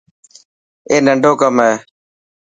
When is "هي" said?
1.65-1.73